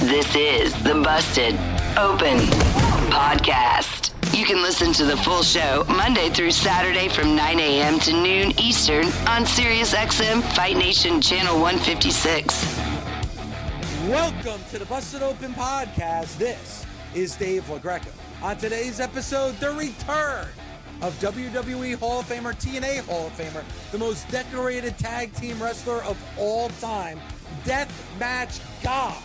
[0.00, 1.54] This is the Busted
[1.96, 2.38] Open
[3.12, 4.10] Podcast.
[4.36, 8.00] You can listen to the full show Monday through Saturday from 9 a.m.
[8.00, 12.78] to noon Eastern on SiriusXM Fight Nation Channel 156.
[14.08, 16.36] Welcome to the Busted Open Podcast.
[16.36, 16.84] This
[17.14, 18.10] is Dave LaGreca.
[18.42, 20.48] On today's episode, the return
[21.00, 23.62] of WWE Hall of Famer, TNA Hall of Famer,
[23.92, 27.20] the most decorated tag team wrestler of all time,
[27.64, 29.22] Death Match God.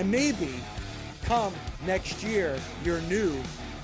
[0.00, 0.54] And maybe
[1.24, 1.52] come
[1.84, 3.38] next year, your new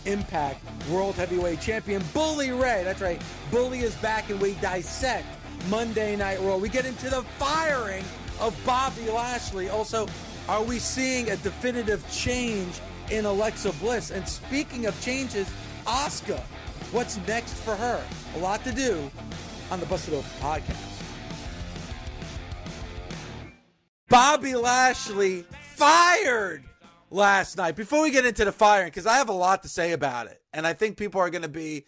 [0.06, 2.84] Impact World Heavyweight Champion, Bully Ray.
[2.84, 3.20] That's right.
[3.50, 5.26] Bully is back and we dissect
[5.68, 6.56] Monday Night Raw.
[6.56, 8.02] We get into the firing
[8.40, 9.68] of Bobby Lashley.
[9.68, 10.08] Also,
[10.48, 14.10] are we seeing a definitive change in Alexa Bliss?
[14.10, 15.46] And speaking of changes,
[15.86, 16.40] Asuka.
[16.92, 18.02] What's next for her?
[18.36, 19.10] A lot to do
[19.70, 20.96] on the Busted Open podcast.
[24.08, 25.44] Bobby Lashley
[25.76, 26.64] fired
[27.10, 27.76] last night.
[27.76, 30.40] Before we get into the firing, because I have a lot to say about it,
[30.54, 31.84] and I think people are going to be,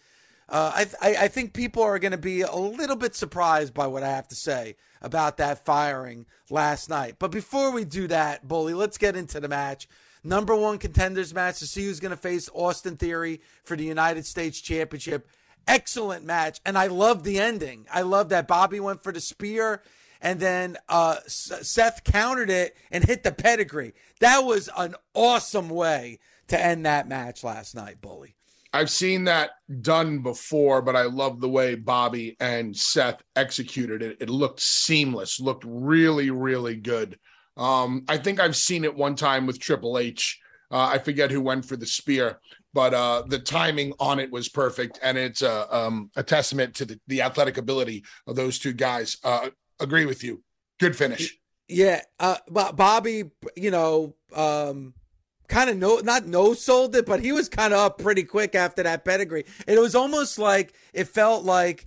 [0.47, 3.87] uh, I, I, I think people are going to be a little bit surprised by
[3.87, 7.15] what I have to say about that firing last night.
[7.17, 9.87] But before we do that, Bully, let's get into the match.
[10.23, 14.25] Number one contenders match to see who's going to face Austin Theory for the United
[14.25, 15.27] States Championship.
[15.67, 17.87] Excellent match, and I love the ending.
[17.91, 19.81] I love that Bobby went for the spear
[20.21, 23.93] and then uh, Seth countered it and hit the pedigree.
[24.19, 28.35] That was an awesome way to end that match last night, Bully.
[28.71, 34.17] I've seen that done before, but I love the way Bobby and Seth executed it.
[34.19, 37.17] It looked seamless, looked really, really good.
[37.57, 40.39] Um, I think I've seen it one time with Triple H.
[40.71, 42.39] Uh, I forget who went for the spear,
[42.73, 46.85] but uh, the timing on it was perfect, and it's a, um, a testament to
[46.85, 49.17] the, the, athletic ability of those two guys.
[49.79, 50.43] Agree with you.
[50.79, 51.37] Good finish.
[51.67, 53.25] Yeah, uh, Bobby,
[53.55, 54.93] you know, um,
[55.47, 58.55] kind of no, not no sold it, but he was kind of up pretty quick
[58.55, 59.45] after that pedigree.
[59.67, 61.85] It was almost like it felt like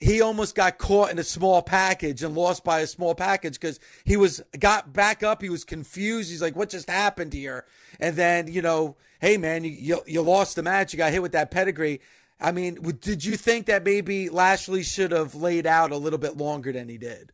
[0.00, 3.80] he almost got caught in a small package and lost by a small package because
[4.04, 5.40] he was got back up.
[5.40, 6.30] He was confused.
[6.30, 7.64] He's like, "What just happened here?"
[7.98, 10.92] And then you know, hey man, you you, you lost the match.
[10.92, 12.00] You got hit with that pedigree.
[12.40, 16.36] I mean, did you think that maybe Lashley should have laid out a little bit
[16.36, 17.32] longer than he did?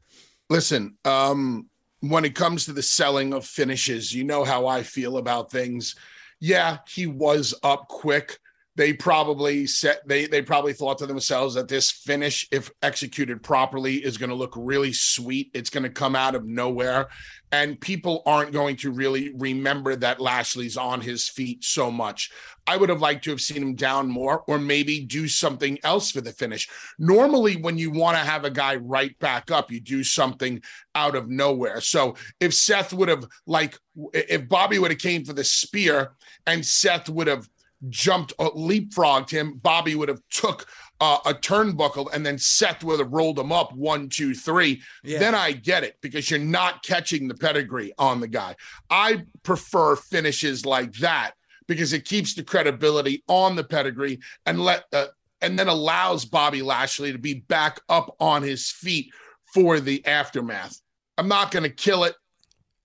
[0.48, 1.68] Listen, um,
[2.00, 5.96] when it comes to the selling of finishes, you know how I feel about things.
[6.41, 8.38] Yeah, he was up quick.
[8.75, 13.97] They probably set they they probably thought to themselves that this finish, if executed properly,
[13.97, 15.50] is going to look really sweet.
[15.53, 17.09] It's going to come out of nowhere
[17.53, 22.31] and people aren't going to really remember that Lashley's on his feet so much.
[22.66, 26.10] I would have liked to have seen him down more or maybe do something else
[26.10, 26.69] for the finish.
[26.99, 30.62] Normally, when you want to have a guy right back up, you do something
[30.94, 31.83] out of nowhere.
[31.83, 33.78] So if Seth would have, like,
[34.15, 36.12] if Bobby would have came for the spear
[36.47, 37.47] and Seth would have
[37.88, 40.66] jumped uh, leapfrogged him bobby would have took
[41.03, 45.19] uh, a turnbuckle and then Seth would have rolled him up one, two, three, yeah.
[45.19, 48.54] then I get it because you're not catching the pedigree on the guy.
[48.88, 51.33] I prefer finishes like that
[51.66, 55.06] because it keeps the credibility on the pedigree and let uh,
[55.41, 59.10] and then allows Bobby Lashley to be back up on his feet
[59.53, 60.80] for the aftermath.
[61.18, 62.15] I'm not going to kill it.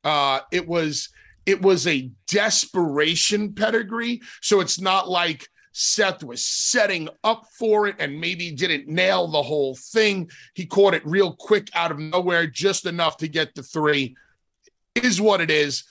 [0.03, 1.09] Uh, it was
[1.47, 7.95] it was a desperation pedigree, so it's not like Seth was setting up for it
[7.99, 10.29] and maybe didn't nail the whole thing.
[10.55, 14.15] He caught it real quick out of nowhere, just enough to get the three.
[14.95, 15.83] Is what it is.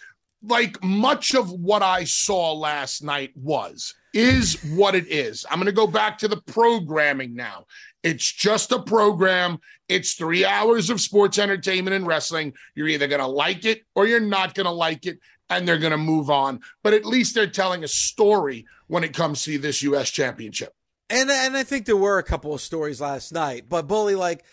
[0.42, 5.44] like much of what I saw last night was is what it is.
[5.50, 7.66] I'm going to go back to the programming now.
[8.02, 9.58] It's just a program.
[9.88, 12.54] It's three hours of sports entertainment and wrestling.
[12.74, 15.18] You're either going to like it or you're not going to like it,
[15.48, 16.60] and they're going to move on.
[16.82, 20.10] But at least they're telling a story when it comes to this U.S.
[20.10, 20.74] championship.
[21.08, 24.44] And and I think there were a couple of stories last night, but bully like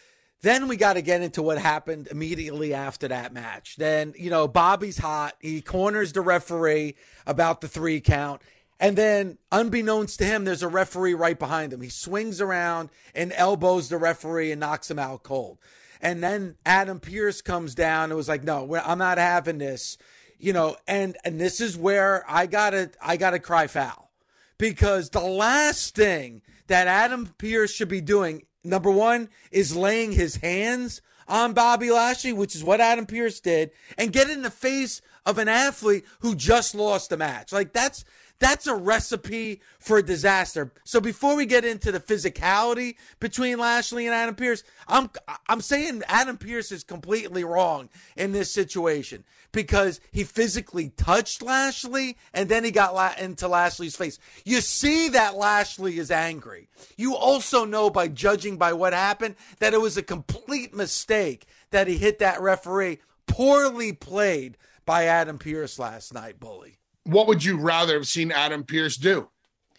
[0.44, 3.78] then we got to get into what happened immediately after that match.
[3.78, 5.36] Then, you know, Bobby's hot.
[5.40, 8.42] He corners the referee about the three count.
[8.78, 11.80] And then, unbeknownst to him, there's a referee right behind him.
[11.80, 15.60] He swings around and elbows the referee and knocks him out cold.
[16.02, 19.98] And then Adam Pearce comes down and was like, "No, I'm not having this."
[20.44, 24.12] You know, and and this is where I gotta I gotta cry foul
[24.58, 30.36] because the last thing that Adam Pearce should be doing number one is laying his
[30.36, 35.02] hands on Bobby Lashley, which is what Adam Pearce did, and get in the face
[35.26, 37.54] of an athlete who just lost a match.
[37.54, 38.04] Like that's
[38.44, 40.72] that's a recipe for disaster.
[40.84, 45.10] So before we get into the physicality between Lashley and Adam Pearce, I'm
[45.48, 52.18] I'm saying Adam Pearce is completely wrong in this situation because he physically touched Lashley
[52.34, 54.20] and then he got la- into Lashley's face.
[54.44, 56.68] You see that Lashley is angry.
[56.98, 61.88] You also know by judging by what happened that it was a complete mistake that
[61.88, 63.00] he hit that referee.
[63.28, 66.78] Poorly played by Adam Pearce last night, bully.
[67.06, 69.30] What would you rather have seen Adam Pearce do?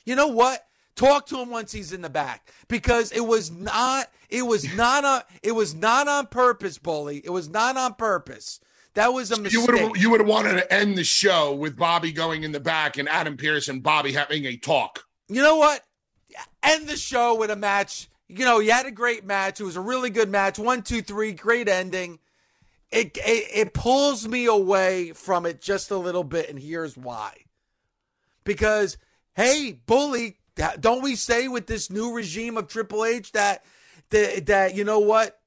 [0.04, 0.66] You know what?
[0.96, 5.04] Talk to him once he's in the back because it was not it was not
[5.04, 7.20] a it was not on purpose, bully.
[7.24, 8.60] It was not on purpose.
[8.94, 9.52] That was a mistake.
[9.52, 12.52] You would have you would have wanted to end the show with Bobby going in
[12.52, 15.04] the back and Adam Pearce and Bobby having a talk.
[15.28, 15.82] You know what?
[16.62, 18.08] End the show with a match.
[18.28, 19.60] You know, you had a great match.
[19.60, 20.58] It was a really good match.
[20.58, 22.18] One, two, three, great ending.
[22.94, 27.32] It, it it pulls me away from it just a little bit, and here's why.
[28.44, 28.98] Because
[29.34, 30.38] hey, bully,
[30.78, 33.64] don't we say with this new regime of Triple H that
[34.10, 35.40] that, that you know what?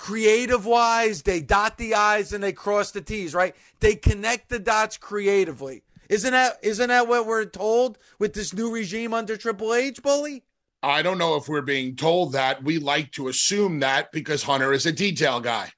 [0.00, 3.54] creative wise, they dot the I's and they cross the T's, right?
[3.80, 5.82] They connect the dots creatively.
[6.08, 10.42] Isn't that isn't that what we're told with this new regime under Triple H, bully?
[10.82, 12.64] I don't know if we're being told that.
[12.64, 15.70] We like to assume that because Hunter is a detail guy.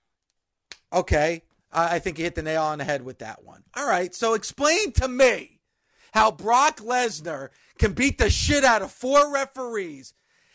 [0.92, 1.42] Okay.
[1.72, 3.62] I think you hit the nail on the head with that one.
[3.74, 4.14] All right.
[4.14, 5.60] So explain to me
[6.12, 7.48] how Brock Lesnar
[7.78, 10.12] can beat the shit out of four referees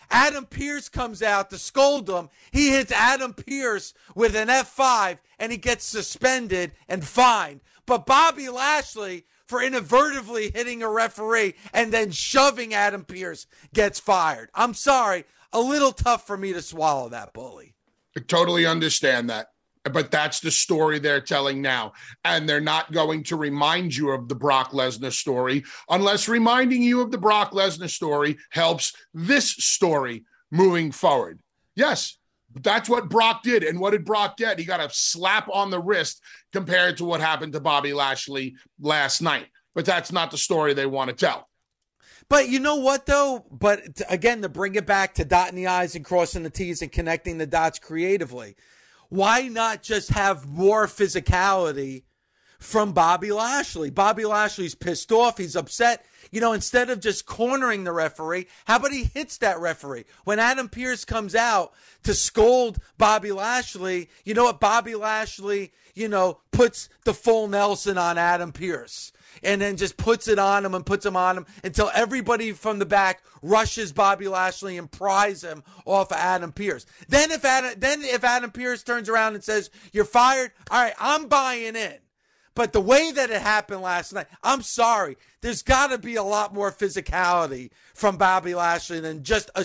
[0.10, 2.30] Adam Pearce comes out to scold him.
[2.52, 7.62] He hits Adam Pearce with an F5 and he gets suspended and fined.
[7.86, 14.50] But Bobby Lashley, for inadvertently hitting a referee and then shoving Adam Pearce, gets fired.
[14.54, 17.74] I'm sorry, a little tough for me to swallow that bully.
[18.16, 19.52] I totally understand that
[19.90, 21.94] but that's the story they're telling now.
[22.24, 27.02] And they're not going to remind you of the Brock Lesnar story unless reminding you
[27.02, 31.40] of the Brock Lesnar story helps this story moving forward.
[31.76, 32.18] Yes,
[32.62, 33.64] that's what Brock did.
[33.64, 34.60] And what did Brock get?
[34.60, 39.22] He got a slap on the wrist compared to what happened to Bobby Lashley last
[39.22, 39.48] night.
[39.76, 41.48] But that's not the story they want to tell.
[42.30, 43.46] But you know what, though?
[43.52, 46.92] But again, to bring it back to dotting the I's and crossing the T's and
[46.92, 48.56] connecting the dots creatively
[49.10, 52.04] why not just have more physicality
[52.60, 53.90] from Bobby Lashley?
[53.90, 55.38] Bobby Lashley's pissed off.
[55.38, 56.06] He's upset.
[56.32, 60.06] You know, instead of just cornering the referee, how about he hits that referee?
[60.26, 61.74] When Adam Pearce comes out
[62.04, 64.60] to scold Bobby Lashley, you know what?
[64.60, 69.14] Bobby Lashley, you know, puts the full Nelson on Adam Pearce
[69.44, 72.80] and then just puts it on him and puts him on him until everybody from
[72.80, 76.86] the back rushes Bobby Lashley and pries him off of Adam Pearce.
[77.08, 80.94] Then if Adam, then if Adam Pearce turns around and says, you're fired, all right,
[81.00, 81.98] I'm buying in.
[82.58, 85.18] But the way that it happened last night, I'm sorry.
[85.42, 89.64] There's got to be a lot more physicality from Bobby Lashley than just a,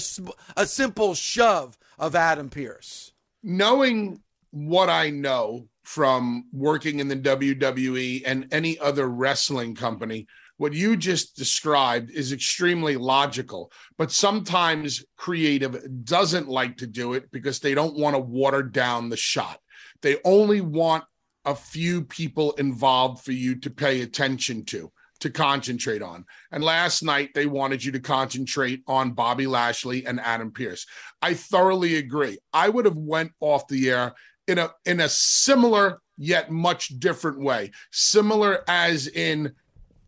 [0.61, 3.12] a simple shove of Adam Pearce.
[3.43, 10.26] Knowing what I know from working in the WWE and any other wrestling company.
[10.58, 17.30] What you just described is extremely logical, but sometimes creative doesn't like to do it
[17.32, 19.58] because they don't want to water down the shot.
[20.02, 21.04] They only want
[21.44, 26.24] a few people involved for you to pay attention to to concentrate on.
[26.50, 30.84] And last night they wanted you to concentrate on Bobby Lashley and Adam Pearce.
[31.22, 32.38] I thoroughly agree.
[32.52, 34.14] I would have went off the air
[34.49, 37.70] in a in a similar yet much different way.
[37.90, 39.52] Similar as in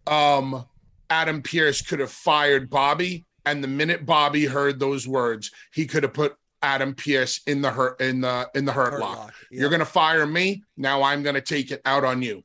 [0.07, 0.65] um
[1.11, 6.03] Adam Pearce could have fired Bobby and the minute Bobby heard those words, he could
[6.03, 9.19] have put Adam Pearce in the hurt in the in the hurt, hurt lock.
[9.19, 9.35] lock.
[9.51, 12.43] You're going to fire me, now I'm going to take it out on you.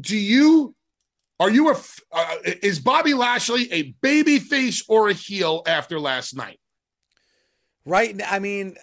[0.00, 0.74] do you
[1.38, 1.76] are you a
[2.12, 6.58] uh, is Bobby Lashley a baby face or a heel after last night?
[7.86, 8.18] Right.
[8.26, 8.76] I mean,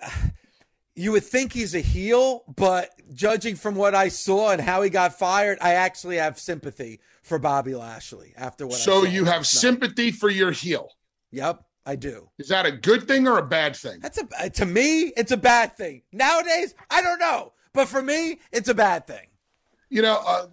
[0.97, 4.89] you would think he's a heel, but judging from what I saw and how he
[4.89, 8.75] got fired, I actually have sympathy for Bobby Lashley after what.
[8.75, 10.89] I So you have sympathy for your heel.
[11.31, 12.29] Yep, I do.
[12.39, 13.99] Is that a good thing or a bad thing?
[14.01, 16.01] That's a to me, it's a bad thing.
[16.11, 19.27] Nowadays, I don't know, but for me, it's a bad thing
[19.89, 20.45] you know uh,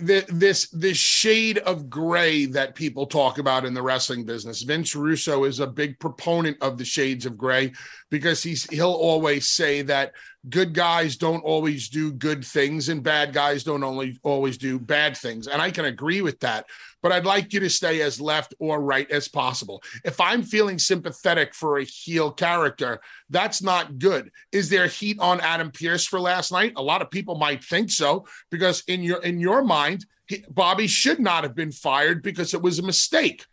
[0.00, 4.62] this this shade of gray that people talk about in the wrestling business.
[4.62, 7.72] Vince russo is a big proponent of the shades of gray
[8.10, 10.12] because he's he'll always say that
[10.48, 15.16] good guys don't always do good things and bad guys don't only always do bad
[15.16, 15.46] things.
[15.46, 16.66] And i can agree with that
[17.02, 19.82] but i'd like you to stay as left or right as possible.
[20.04, 24.30] If i'm feeling sympathetic for a heel character that's not good.
[24.52, 26.74] Is there heat on adam pearce for last night?
[26.76, 30.86] A lot of people might think so because in your in your mind he, bobby
[30.86, 33.44] should not have been fired because it was a mistake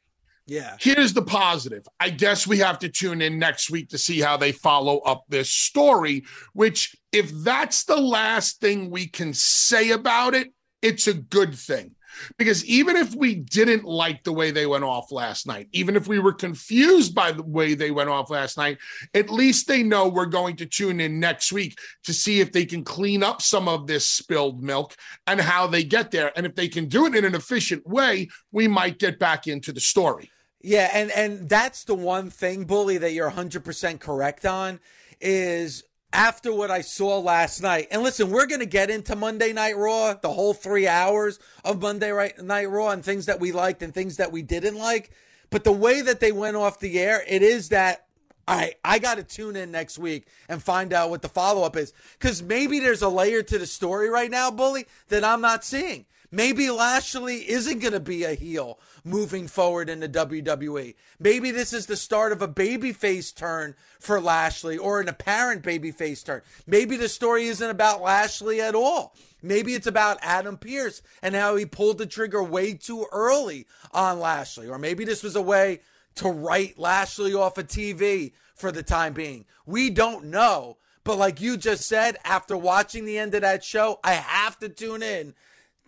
[0.51, 0.75] yeah.
[0.81, 1.87] Here's the positive.
[2.01, 5.23] I guess we have to tune in next week to see how they follow up
[5.29, 10.49] this story, which, if that's the last thing we can say about it,
[10.81, 11.95] it's a good thing.
[12.37, 16.09] Because even if we didn't like the way they went off last night, even if
[16.09, 18.77] we were confused by the way they went off last night,
[19.13, 22.65] at least they know we're going to tune in next week to see if they
[22.65, 26.33] can clean up some of this spilled milk and how they get there.
[26.35, 29.71] And if they can do it in an efficient way, we might get back into
[29.71, 30.29] the story.
[30.63, 34.79] Yeah, and and that's the one thing, bully, that you're 100% correct on
[35.19, 39.53] is after what I saw last night, and listen, we're going to get into Monday
[39.53, 43.81] Night Raw, the whole three hours of Monday Night Raw, and things that we liked
[43.81, 45.11] and things that we didn't like.
[45.49, 48.05] But the way that they went off the air, it is that
[48.47, 51.75] I I got to tune in next week and find out what the follow up
[51.75, 55.63] is, because maybe there's a layer to the story right now, bully, that I'm not
[55.63, 56.05] seeing.
[56.33, 60.95] Maybe Lashley isn't going to be a heel moving forward in the WWE.
[61.19, 66.23] Maybe this is the start of a babyface turn for Lashley or an apparent babyface
[66.23, 66.41] turn.
[66.65, 69.13] Maybe the story isn't about Lashley at all.
[69.41, 74.21] Maybe it's about Adam Pearce and how he pulled the trigger way too early on
[74.21, 74.69] Lashley.
[74.69, 75.81] Or maybe this was a way
[76.15, 79.45] to write Lashley off of TV for the time being.
[79.65, 80.77] We don't know.
[81.03, 84.69] But like you just said, after watching the end of that show, I have to
[84.69, 85.33] tune in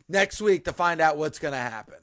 [0.10, 1.96] next week to find out what's going to happen.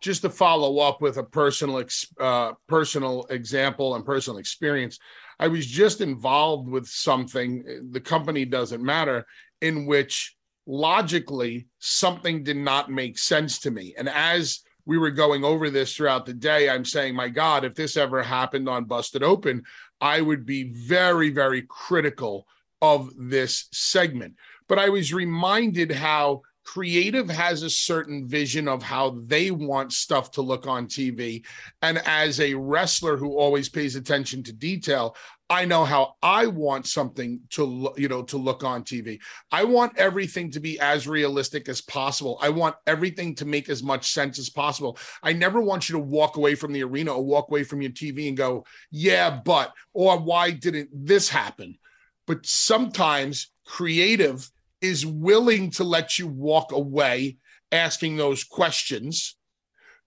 [0.00, 1.82] Just to follow up with a personal
[2.20, 4.98] uh, personal example and personal experience,
[5.40, 7.88] I was just involved with something.
[7.90, 9.26] The company doesn't matter
[9.60, 15.44] in which logically something did not make sense to me, and as we were going
[15.44, 19.22] over this throughout the day, I'm saying, my God, if this ever happened on Busted
[19.22, 19.62] Open,
[20.00, 22.46] I would be very, very critical
[22.80, 24.36] of this segment.
[24.66, 26.40] But I was reminded how
[26.72, 31.42] creative has a certain vision of how they want stuff to look on TV.
[31.80, 35.16] And as a wrestler who always pays attention to detail,
[35.48, 39.18] I know how I want something to you know to look on TV.
[39.50, 42.38] I want everything to be as realistic as possible.
[42.42, 44.98] I want everything to make as much sense as possible.
[45.22, 47.92] I never want you to walk away from the arena or walk away from your
[47.92, 51.78] TV and go, "Yeah, but," or "Why didn't this happen?"
[52.26, 57.36] But sometimes creative is willing to let you walk away
[57.72, 59.36] asking those questions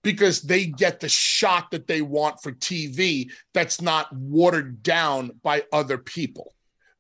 [0.04, 5.64] because they get the shot that they want for TV that's not watered down by
[5.72, 6.54] other people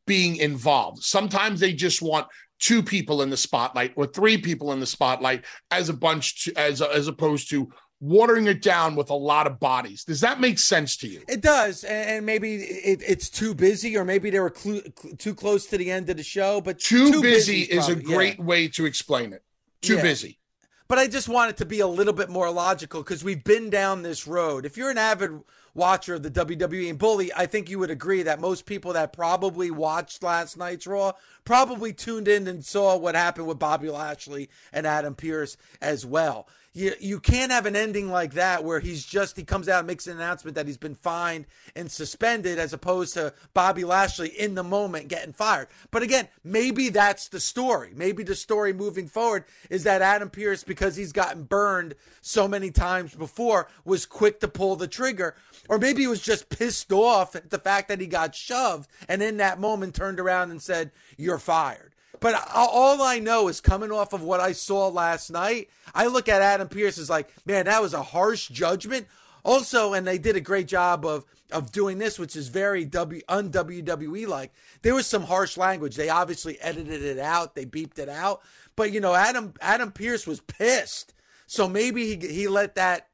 [0.06, 1.04] being involved.
[1.04, 2.28] Sometimes they just want
[2.60, 6.60] two people in the spotlight or three people in the spotlight as a bunch to,
[6.60, 7.72] as as opposed to
[8.02, 10.04] watering it down with a lot of bodies.
[10.04, 11.22] Does that make sense to you?
[11.30, 14.82] It does, and maybe it, it's too busy, or maybe they were cl-
[15.18, 16.60] too close to the end of the show.
[16.60, 18.44] But too, too busy, busy is, probably, a great yeah.
[18.44, 19.44] way to explain it.
[19.82, 20.02] Too yeah.
[20.02, 20.40] busy.
[20.88, 23.70] But I just want it to be a little bit more logical because we've been
[23.70, 24.66] down this road.
[24.66, 25.40] If you're an avid
[25.74, 29.14] watcher of the WWE and Bully, I think you would agree that most people that
[29.14, 31.14] probably watched last night's Raw
[31.46, 36.50] probably tuned in and saw what happened with Bobby Lashley and Adam Pearce as well
[36.74, 39.88] you you can't have an ending like that where he's just he comes out and
[39.88, 44.56] makes an announcement that he's been fined and suspended as opposed to Bobby Lashley in
[44.56, 45.68] the moment getting fired.
[45.92, 47.92] But again, maybe that's the story.
[47.96, 52.72] Maybe the story moving forward is that Adam Pearce because he's gotten burned so many
[52.72, 55.36] times before was quick to pull the trigger
[55.68, 59.22] or maybe he was just pissed off at the fact that he got shoved and
[59.22, 61.91] in that moment turned around and said you're fired.
[62.22, 66.30] But all I know is coming off of what I saw last night, I look
[66.30, 69.08] at Adam Pearce as like, man, that was a harsh judgment.
[69.44, 73.22] Also, and they did a great job of of doing this, which is very W
[73.28, 74.54] un WWE like.
[74.84, 75.96] There was some harsh language.
[75.96, 77.56] They obviously edited it out.
[77.56, 78.42] They beeped it out.
[78.76, 81.16] But you know, Adam Adam Pearce was pissed.
[81.48, 83.08] So maybe he he let that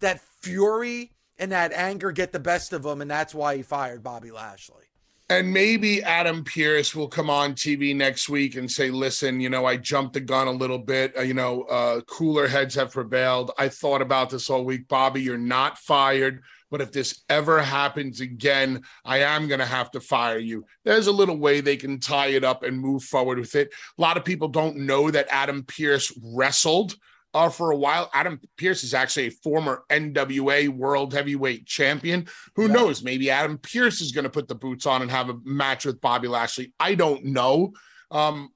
[0.00, 4.02] that fury and that anger get the best of him, and that's why he fired
[4.02, 4.91] Bobby Lashley.
[5.32, 9.64] And maybe Adam Pearce will come on TV next week and say, listen, you know,
[9.64, 11.16] I jumped the gun a little bit.
[11.16, 13.50] Uh, you know, uh, cooler heads have prevailed.
[13.56, 14.88] I thought about this all week.
[14.88, 16.42] Bobby, you're not fired.
[16.70, 20.66] But if this ever happens again, I am going to have to fire you.
[20.84, 23.72] There's a little way they can tie it up and move forward with it.
[23.96, 26.94] A lot of people don't know that Adam Pearce wrestled
[27.34, 28.10] uh, for a while.
[28.12, 32.26] Adam Pearce is actually a former NWA World Heavyweight Champion.
[32.56, 32.72] Who yeah.
[32.72, 33.02] knows?
[33.02, 36.00] Maybe Adam Pearce is going to put the boots on and have a match with
[36.00, 36.72] Bobby Lashley.
[36.78, 37.72] I don't know.
[38.10, 38.50] Um,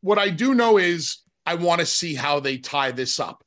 [0.00, 3.42] what I do know is I want to see how they tie this up.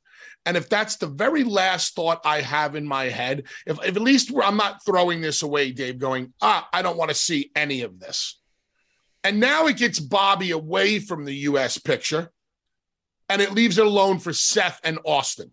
[0.46, 4.02] And if that's the very last thought I have in my head, if, if at
[4.02, 7.82] least I'm not throwing this away, Dave, going, ah, I don't want to see any
[7.82, 8.40] of this.
[9.22, 12.32] And now it gets Bobby away from the US picture
[13.30, 15.52] and it leaves it alone for Seth and Austin.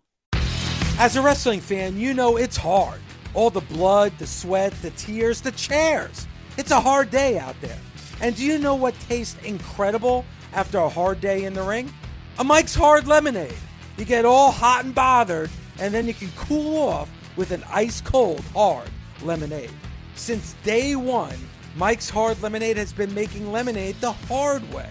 [0.98, 3.00] As a wrestling fan, you know it's hard.
[3.34, 6.26] All the blood, the sweat, the tears, the chairs.
[6.56, 7.78] It's a hard day out there.
[8.20, 11.92] And do you know what tastes incredible after a hard day in the ring?
[12.40, 13.54] A Mike's Hard Lemonade.
[13.96, 18.00] You get all hot and bothered, and then you can cool off with an ice
[18.00, 18.90] cold, hard
[19.22, 19.70] lemonade.
[20.16, 21.38] Since day one,
[21.76, 24.90] Mike's Hard Lemonade has been making lemonade the hard way.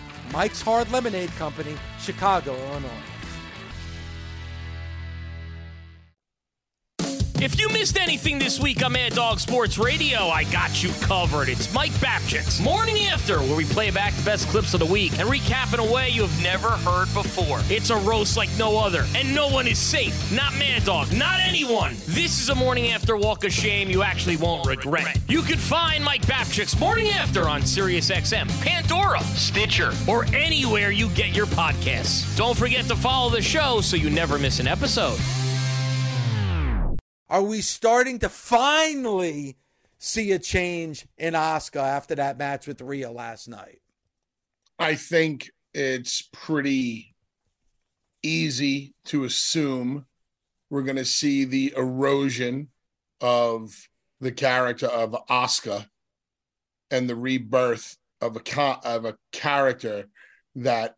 [0.33, 3.10] Mike's Hard Lemonade Company, Chicago, Illinois.
[7.41, 11.49] If you missed anything this week on Mad Dog Sports Radio, I got you covered.
[11.49, 15.17] It's Mike Babchik's Morning After, where we play back the best clips of the week
[15.17, 17.59] and recap in a way you have never heard before.
[17.67, 20.31] It's a roast like no other, and no one is safe.
[20.31, 21.95] Not Mad Dog, not anyone.
[22.05, 25.17] This is a Morning After walk of shame you actually won't regret.
[25.27, 31.35] You can find Mike Babchik's Morning After on SiriusXM, Pandora, Stitcher, or anywhere you get
[31.35, 32.37] your podcasts.
[32.37, 35.19] Don't forget to follow the show so you never miss an episode.
[37.31, 39.55] Are we starting to finally
[39.97, 43.79] see a change in Asuka after that match with Rhea last night?
[44.77, 47.15] I think it's pretty
[48.21, 50.07] easy to assume
[50.69, 52.67] we're going to see the erosion
[53.21, 53.87] of
[54.19, 55.87] the character of Asuka
[56.91, 60.09] and the rebirth of a of a character
[60.55, 60.95] that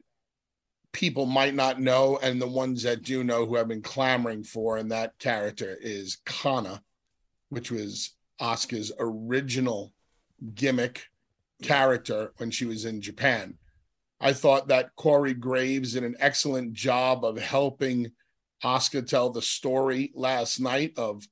[0.93, 4.77] people might not know, and the ones that do know who have been clamoring for,
[4.77, 6.81] and that character is Kana,
[7.49, 9.91] which was Asuka's original
[10.53, 11.07] gimmick
[11.61, 13.55] character when she was in Japan.
[14.21, 18.11] I thought that Corey Graves did an excellent job of helping
[18.63, 21.27] Asuka tell the story last night of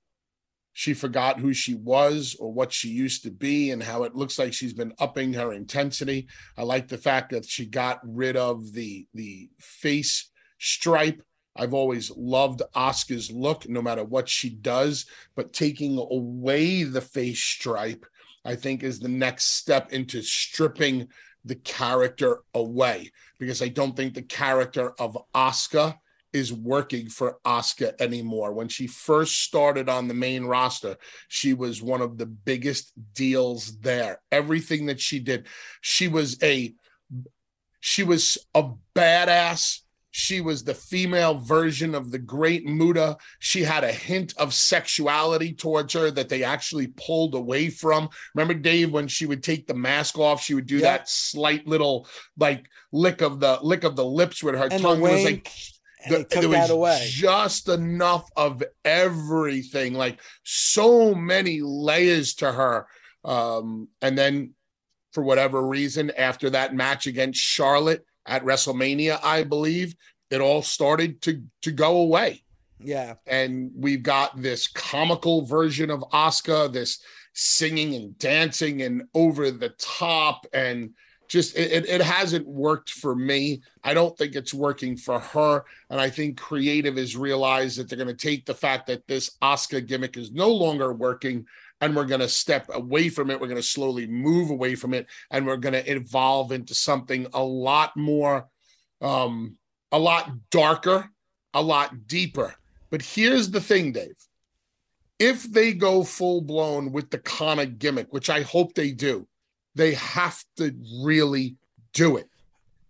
[0.74, 4.40] she forgot who she was or what she used to be and how it looks
[4.40, 6.28] like she's been upping her intensity.
[6.58, 10.30] I like the fact that she got rid of the the face
[10.60, 11.22] stripe.
[11.56, 15.06] I've always loved Asuka's look no matter what she does,
[15.36, 18.06] but taking away the face stripe
[18.44, 21.08] I think is the next step into stripping
[21.46, 25.98] the character away because I don't think the character of Asuka
[26.34, 28.54] is working for Asuka anymore.
[28.54, 33.78] When she first started on the main roster, she was one of the biggest deals
[33.80, 34.22] there.
[34.32, 35.48] Everything that she did,
[35.82, 36.74] she was a
[37.80, 39.80] she was a badass.
[40.14, 43.18] She was the female version of the great Muta.
[43.40, 48.10] She had a hint of sexuality towards her that they actually pulled away from.
[48.36, 52.08] Remember, Dave, when she would take the mask off, she would do that slight little
[52.38, 55.50] like lick of the lick of the lips with her and tongue was like
[56.04, 57.08] and the, took that away.
[57.10, 62.88] Just enough of everything, like so many layers to her.
[63.24, 64.54] Um, and then
[65.14, 69.96] for whatever reason, after that match against Charlotte at WrestleMania, I believe,
[70.30, 72.44] it all started to to go away.
[72.80, 73.16] Yeah.
[73.28, 79.70] And we've got this comical version of Asuka, this singing and dancing and over the
[79.78, 80.92] top and
[81.32, 83.62] just it, it hasn't worked for me.
[83.86, 85.64] I don't think it's working for her.
[85.90, 89.38] And I think creative has realized that they're going to take the fact that this
[89.42, 91.46] Asuka gimmick is no longer working
[91.80, 93.40] and we're going to step away from it.
[93.40, 97.26] We're going to slowly move away from it and we're going to evolve into something
[97.34, 98.48] a lot more
[99.00, 99.56] um
[99.94, 101.10] a lot darker,
[101.54, 102.54] a lot deeper.
[102.90, 104.18] But here's the thing, Dave.
[105.18, 109.28] If they go full blown with the Kana gimmick, which I hope they do,
[109.76, 111.56] they have to really
[111.94, 112.30] do it.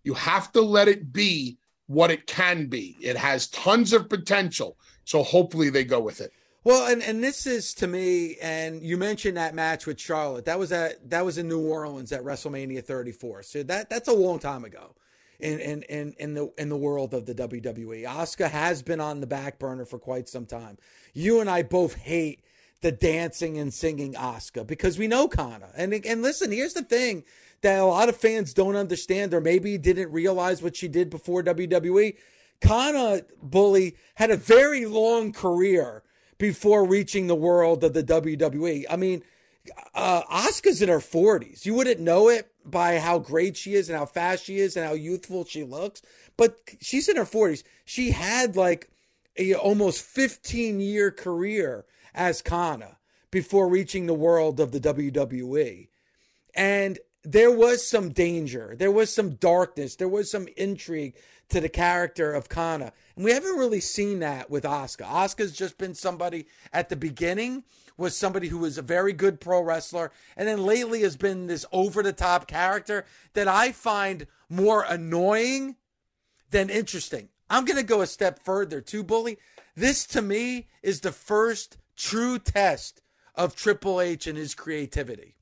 [0.04, 2.98] You have to let it be what it can be.
[3.02, 4.78] It has tons of potential.
[5.04, 6.32] So hopefully they go with it.
[6.64, 10.46] Well, and, and this is to me, and you mentioned that match with Charlotte.
[10.46, 13.44] That was at that was in New Orleans at WrestleMania 34.
[13.44, 14.94] So that that's a long time ago
[15.40, 18.04] in in in, in the in the world of the WWE.
[18.04, 20.78] Asuka has been on the back burner for quite some time.
[21.14, 22.44] You and I both hate
[22.82, 25.70] the dancing and singing Asuka because we know Kana.
[25.76, 27.24] And and listen, here's the thing
[27.62, 31.44] that a lot of fans don't understand or maybe didn't realize what she did before
[31.44, 32.16] WWE.
[32.60, 36.04] Kana Bully had a very long career
[36.38, 38.86] before reaching the world of the WWE.
[38.90, 39.24] I mean,
[39.94, 41.66] uh, Asuka's in her 40s.
[41.66, 44.86] You wouldn't know it by how great she is and how fast she is and
[44.86, 46.02] how youthful she looks,
[46.38, 47.64] but she's in her 40s.
[47.86, 48.90] She had like
[49.38, 52.98] a almost 15 year career as Kana
[53.32, 55.88] before reaching the world of the WWE.
[56.54, 61.16] And there was some danger, there was some darkness, there was some intrigue
[61.50, 62.94] to the character of Kana.
[63.16, 65.06] And we haven't really seen that with Asuka.
[65.06, 67.64] Asuka's just been somebody at the beginning
[67.98, 71.66] was somebody who was a very good pro wrestler and then lately has been this
[71.72, 75.76] over the top character that I find more annoying
[76.50, 77.30] than interesting.
[77.50, 79.38] I'm going to go a step further too, Bully.
[79.76, 83.02] This to me is the first true test
[83.36, 85.36] of Triple H and his creativity.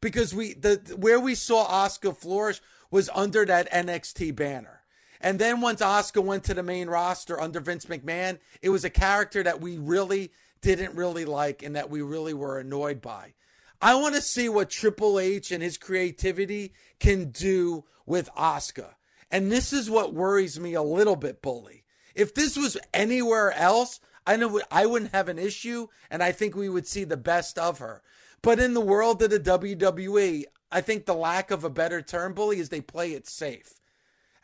[0.00, 4.82] Because we the where we saw Asuka flourish was under that NXT banner.
[5.20, 8.90] And then once Asuka went to the main roster under Vince McMahon, it was a
[8.90, 13.32] character that we really didn't really like and that we really were annoyed by.
[13.80, 18.94] I want to see what Triple H and his creativity can do with Asuka.
[19.30, 21.84] And this is what worries me a little bit, Bully.
[22.14, 26.54] If this was anywhere else, I know I wouldn't have an issue, and I think
[26.54, 28.02] we would see the best of her.
[28.42, 32.34] But in the world of the WWE, I think the lack of a better term,
[32.34, 33.74] bully, is they play it safe.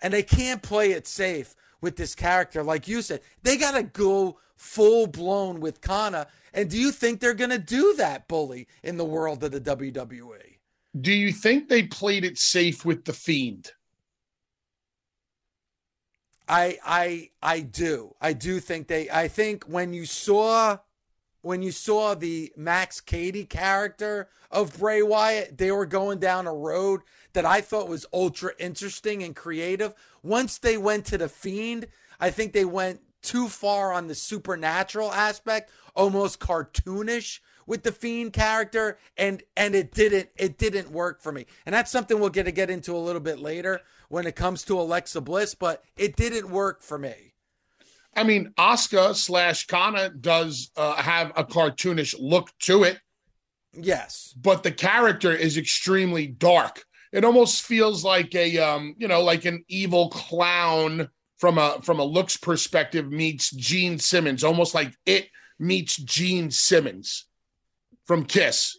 [0.02, 2.62] And they can't play it safe with this character.
[2.62, 6.28] Like you said, they got to go full blown with Kana.
[6.52, 10.58] And do you think they're to do that, bully, in the world of the WWE?
[11.00, 13.72] Do you think they played it safe with The Fiend?
[16.50, 18.16] I I I do.
[18.20, 20.78] I do think they I think when you saw
[21.42, 26.52] when you saw the Max Cady character of Bray Wyatt, they were going down a
[26.52, 27.02] road
[27.34, 29.94] that I thought was ultra interesting and creative.
[30.24, 31.86] Once they went to the Fiend,
[32.18, 37.38] I think they went too far on the supernatural aspect, almost cartoonish
[37.70, 41.46] with the Fiend character, and and it didn't it didn't work for me.
[41.64, 44.64] And that's something we'll get to get into a little bit later when it comes
[44.64, 47.34] to Alexa Bliss, but it didn't work for me.
[48.16, 52.98] I mean, Asuka slash Kana does uh, have a cartoonish look to it.
[53.72, 56.82] Yes, but the character is extremely dark.
[57.12, 62.00] It almost feels like a um, you know, like an evil clown from a from
[62.00, 65.28] a looks perspective meets Gene Simmons, almost like it
[65.60, 67.26] meets Gene Simmons
[68.10, 68.76] from Kiss.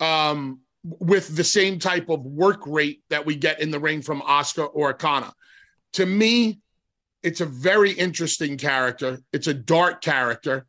[0.00, 4.22] Um, with the same type of work rate that we get in the ring from
[4.22, 5.30] Asuka or Kana.
[5.92, 6.60] To me,
[7.22, 9.18] it's a very interesting character.
[9.30, 10.66] It's a dark character,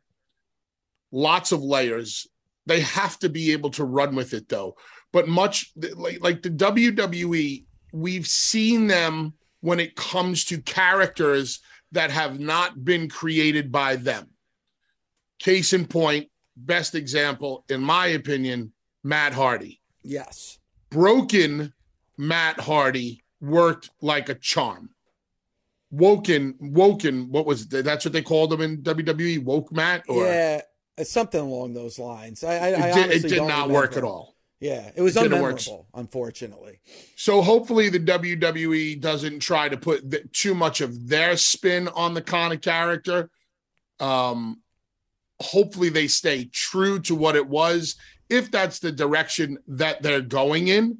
[1.10, 2.26] lots of layers.
[2.66, 4.76] They have to be able to run with it though.
[5.10, 11.60] But much like, like the WWE, we've seen them when it comes to characters
[11.92, 14.28] that have not been created by them.
[15.38, 19.80] Case in point, best example, in my opinion, Matt Hardy.
[20.02, 20.58] Yes.
[20.90, 21.72] Broken
[22.16, 24.90] Matt Hardy worked like a charm.
[25.90, 29.42] Woken, woken, what was that's what they called him in WWE?
[29.42, 30.04] Woke Matt?
[30.08, 30.60] Or yeah,
[31.02, 32.44] something along those lines.
[32.44, 33.74] I, I, it did, it did not remember.
[33.74, 34.34] work at all.
[34.60, 36.80] Yeah, it was it unmemorable, unfortunately.
[37.16, 42.14] So hopefully the WWE doesn't try to put the, too much of their spin on
[42.14, 43.30] the kind of character.
[44.00, 44.60] Um,
[45.40, 47.96] hopefully they stay true to what it was
[48.28, 50.98] if that's the direction that they're going in.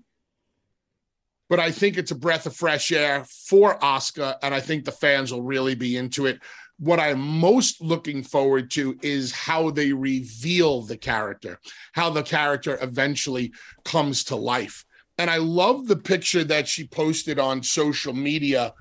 [1.48, 4.92] But I think it's a breath of fresh air for Asuka, and I think the
[4.92, 6.40] fans will really be into it.
[6.79, 11.59] What I'm most looking forward to is how they reveal the character,
[11.92, 13.53] how the character eventually
[13.85, 14.85] comes to life.
[15.16, 18.74] And I love the picture that she posted on social media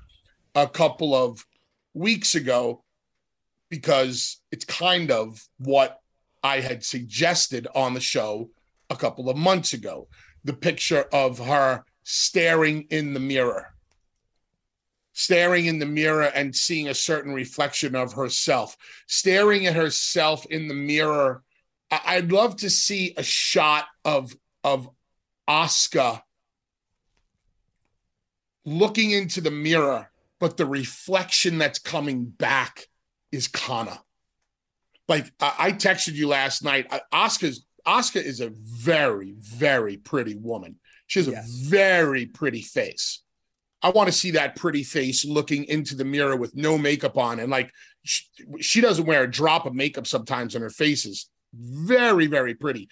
[0.54, 1.44] a couple of
[1.94, 2.84] weeks ago
[3.70, 6.00] because it's kind of what
[6.42, 8.50] I had suggested on the show
[8.90, 10.08] a couple of months ago.
[10.44, 13.66] The picture of her staring in the mirror,
[15.12, 18.76] staring in the mirror and seeing a certain reflection of herself,
[19.06, 21.42] staring at herself in the mirror.
[21.90, 24.90] I- would love to see a shot of of
[25.48, 26.22] Asuka
[28.64, 32.86] looking into the mirror, but the reflection that's coming back
[33.32, 34.00] is Kana.
[35.08, 40.76] Like I, I texted you last night, Asuka's Asuka is a very, very pretty woman.
[41.06, 41.48] She has yes.
[41.48, 43.22] a very pretty face.
[43.82, 47.40] I want to see that pretty face looking into the mirror with no makeup on.
[47.40, 47.72] And like
[48.04, 48.24] she,
[48.60, 51.30] she doesn't wear a drop of makeup sometimes on her faces.
[51.54, 52.88] Very, very pretty.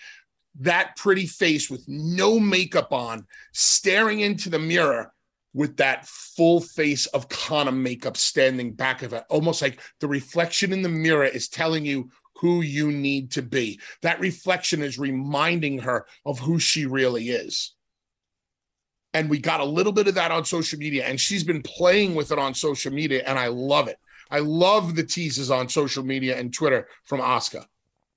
[0.60, 5.12] That pretty face with no makeup on, staring into the mirror
[5.56, 10.70] with that full face of Kana makeup standing back of it, almost like the reflection
[10.70, 13.80] in the mirror is telling you who you need to be.
[14.02, 17.74] That reflection is reminding her of who she really is.
[19.14, 22.14] And we got a little bit of that on social media, and she's been playing
[22.14, 23.96] with it on social media, and I love it.
[24.30, 27.64] I love the teases on social media and Twitter from Asuka.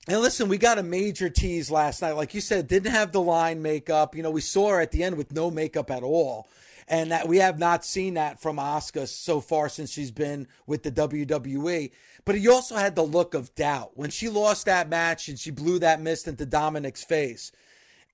[0.10, 2.18] And listen, we got a major tease last night.
[2.18, 4.14] Like you said, didn't have the line makeup.
[4.14, 6.50] You know, we saw her at the end with no makeup at all.
[6.90, 10.82] And that we have not seen that from Asuka so far since she's been with
[10.82, 11.92] the WWE.
[12.26, 13.92] But he also had the look of doubt.
[13.94, 17.52] When she lost that match and she blew that mist into Dominik's face,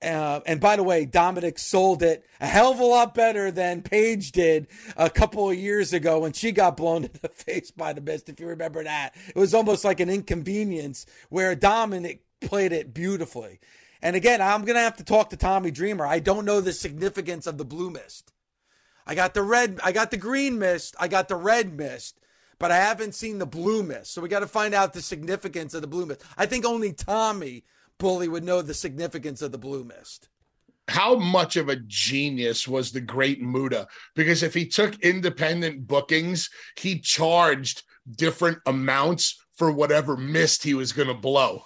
[0.02, 3.82] uh, and by the way, Dominik sold it a hell of a lot better than
[3.82, 7.94] Paige did a couple of years ago when she got blown in the face by
[7.94, 8.30] the mist.
[8.30, 13.60] If you remember that, it was almost like an inconvenience where Dominik played it beautifully.
[14.02, 16.06] And again, I'm going to have to talk to Tommy Dreamer.
[16.06, 18.32] I don't know the significance of the blue mist.
[19.08, 22.20] I got the red, I got the green mist, I got the red mist,
[22.58, 24.14] but I haven't seen the blue mist.
[24.14, 26.24] So we got to find out the significance of the blue mist.
[26.38, 27.64] I think only Tommy
[27.98, 30.30] Bully would know the significance of the blue mist.
[30.88, 33.88] How much of a genius was the great Muta?
[34.16, 37.84] Because if he took independent bookings, he charged
[38.18, 41.64] different amounts for whatever mist he was going to blow.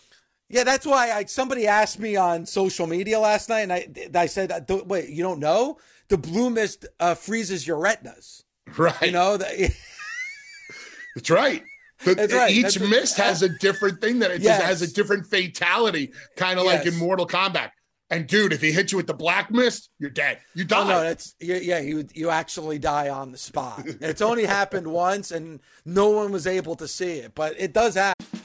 [0.48, 4.26] Yeah, that's why I, somebody asked me on social media last night, and I I
[4.26, 5.78] said, "Wait, you don't know?
[6.10, 8.44] The blue mist uh, freezes your retinas,
[8.78, 9.02] right?
[9.02, 9.56] You know that."
[11.16, 11.64] That's right.
[12.06, 12.52] The, That's right.
[12.52, 14.62] Each That's mist has a different thing that it yes.
[14.62, 16.86] has a different fatality, kind of yes.
[16.86, 17.72] like in Mortal Kombat.
[18.12, 20.40] And dude, if he hits you with the black mist, you're dead.
[20.56, 20.82] You die.
[20.82, 23.84] Oh, no, that's yeah, you you actually die on the spot.
[23.86, 27.96] it's only happened once, and no one was able to see it, but it does
[27.96, 28.26] happen.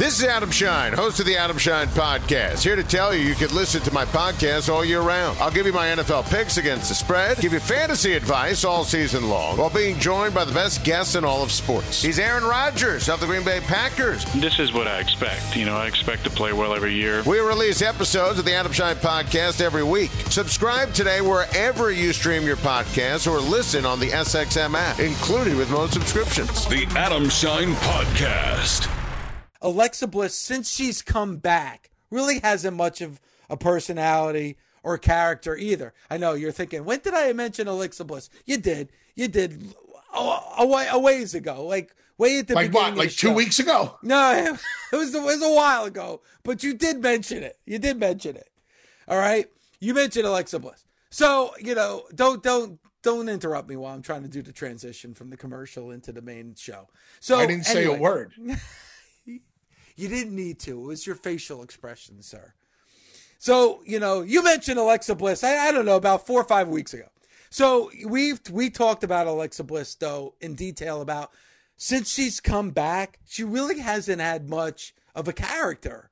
[0.00, 2.62] This is Adam Schein, host of the Adam Schein Podcast.
[2.62, 5.38] Here to tell you you can listen to my podcast all year round.
[5.40, 9.28] I'll give you my NFL picks against the spread, give you fantasy advice all season
[9.28, 12.00] long, while being joined by the best guests in all of sports.
[12.00, 14.24] He's Aaron Rodgers of the Green Bay Packers.
[14.32, 15.54] This is what I expect.
[15.54, 17.22] You know, I expect to play well every year.
[17.24, 20.12] We release episodes of the Adam Schein Podcast every week.
[20.30, 25.70] Subscribe today wherever you stream your podcast or listen on the SXM app, included with
[25.70, 26.64] most subscriptions.
[26.68, 28.99] The Adam Schein Podcast.
[29.62, 35.92] Alexa Bliss, since she's come back, really hasn't much of a personality or character either.
[36.10, 38.30] I know you're thinking, when did I mention Alexa Bliss?
[38.46, 38.90] You did.
[39.14, 39.74] You did
[40.14, 41.66] a, a, a ways ago.
[41.66, 42.94] Like way at the like beginning.
[42.94, 43.98] What, like two weeks ago?
[44.02, 44.32] No,
[44.92, 46.22] it was, it was a while ago.
[46.42, 47.58] But you did mention it.
[47.66, 48.48] You did mention it.
[49.08, 49.46] All right.
[49.80, 50.84] You mentioned Alexa Bliss.
[51.10, 55.14] So, you know, don't don't don't interrupt me while I'm trying to do the transition
[55.14, 56.88] from the commercial into the main show.
[57.18, 57.94] So I didn't anyway.
[57.94, 58.32] say a word.
[60.00, 60.80] You didn't need to.
[60.80, 62.54] It was your facial expression, sir.
[63.38, 66.68] So, you know, you mentioned Alexa Bliss, I, I don't know, about four or five
[66.68, 67.06] weeks ago.
[67.50, 71.30] So we've we talked about Alexa Bliss though in detail about
[71.76, 76.10] since she's come back, she really hasn't had much of a character.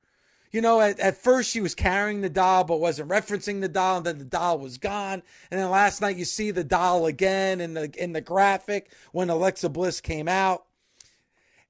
[0.51, 3.97] you know, at, at first she was carrying the doll but wasn't referencing the doll,
[3.97, 5.21] and then the doll was gone.
[5.51, 9.29] And then last night you see the doll again in the in the graphic when
[9.29, 10.65] Alexa Bliss came out.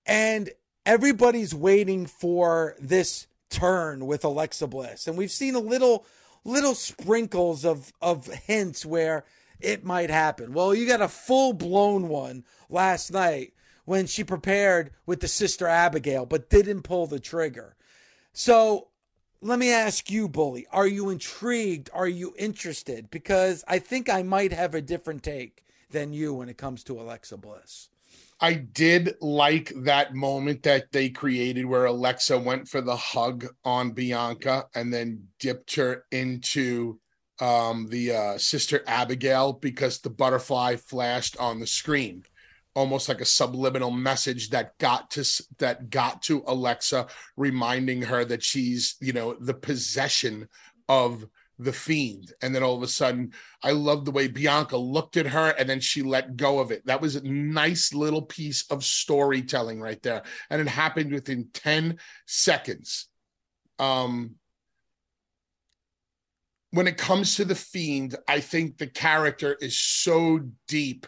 [0.05, 0.49] And
[0.89, 5.07] everybody's waiting for this turn with Alexa Bliss.
[5.07, 6.03] And we've seen a little
[6.43, 9.23] little sprinkles of of hints where
[9.59, 10.51] it might happen.
[10.51, 13.53] Well, you got a full blown one last night
[13.85, 17.75] when she prepared with the sister Abigail but didn't pull the trigger.
[18.33, 18.87] So
[19.41, 21.91] let me ask you, Bully, are you intrigued?
[21.93, 23.11] Are you interested?
[23.11, 26.99] Because I think I might have a different take than you when it comes to
[26.99, 27.89] Alexa Bliss.
[28.41, 33.91] I did like that moment that they created where Alexa went for the hug on
[33.91, 36.99] Bianca and then dipped her into
[37.41, 42.23] um, the uh, sister Abigail because the butterfly flashed on the screen,
[42.75, 48.43] almost like a subliminal message that got to that got to Alexa, reminding her that
[48.43, 50.47] she's you know the possession
[50.87, 51.25] of
[51.59, 52.33] the fiend.
[52.41, 55.69] And then all of a sudden i love the way bianca looked at her and
[55.69, 56.85] then she let go of it.
[56.85, 60.23] That was a nice little piece of storytelling right there.
[60.49, 63.07] And it happened within 10 seconds.
[63.77, 64.35] Um
[66.71, 71.07] when it comes to the fiend i think the character is so deep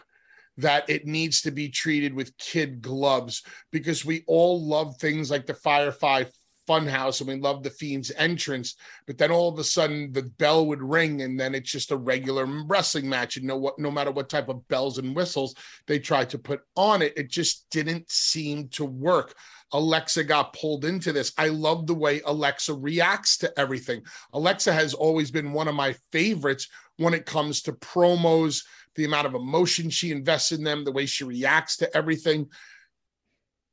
[0.56, 5.46] that it needs to be treated with kid gloves because we all love things like
[5.46, 6.24] the firefly
[6.68, 10.66] funhouse and we loved the fiend's entrance but then all of a sudden the bell
[10.66, 14.10] would ring and then it's just a regular wrestling match and no what no matter
[14.10, 15.54] what type of bells and whistles
[15.86, 19.34] they tried to put on it it just didn't seem to work
[19.72, 21.32] Alexa got pulled into this.
[21.38, 24.02] I love the way Alexa reacts to everything.
[24.34, 29.26] Alexa has always been one of my favorites when it comes to promos, the amount
[29.26, 32.48] of emotion she invests in them, the way she reacts to everything.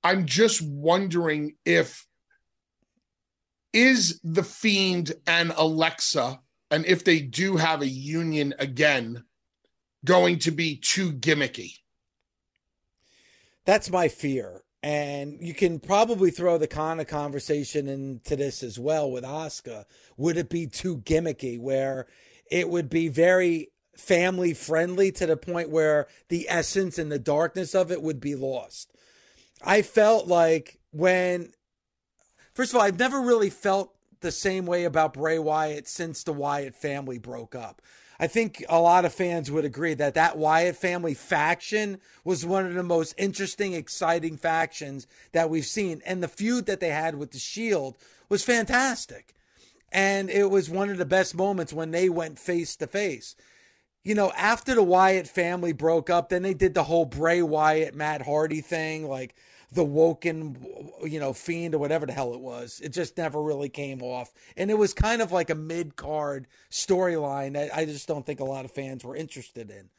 [0.04, 2.06] I'm just wondering if
[3.74, 6.40] is the Fiend and Alexa,
[6.72, 9.24] and if they do have a union again,
[10.06, 11.74] going to be too gimmicky?
[13.66, 14.64] That's my fear.
[14.82, 19.86] And you can probably throw the of conversation into this as well with Oscar.
[20.16, 22.08] Would it be too gimmicky where
[22.50, 27.76] it would be very family friendly to the point where the essence and the darkness
[27.76, 28.94] of it would be lost?
[29.62, 31.52] I felt like when
[32.54, 36.34] First of all, I've never really felt the same way about Bray Wyatt since the
[36.34, 37.82] Wyatt family broke up.
[38.20, 42.66] I think a lot of fans would agree that that Wyatt family faction was one
[42.66, 46.02] of the most interesting, exciting factions that we've seen.
[46.06, 49.34] And the feud that they had with the Shield was fantastic.
[49.92, 53.38] And it was one of the best moments when they went face to face.
[54.04, 57.96] You know, after the Wyatt family broke up, then they did the whole Bray Wyatt,
[57.96, 59.08] Matt Hardy thing.
[59.08, 59.34] Like,
[59.72, 60.58] the woken,
[61.04, 62.82] you know, fiend or whatever the hell it was.
[62.84, 64.34] It just never really came off.
[64.58, 68.40] And it was kind of like a mid card storyline that I just don't think
[68.40, 69.90] a lot of fans were interested in.